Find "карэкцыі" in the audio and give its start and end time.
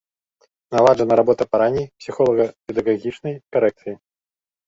3.57-3.95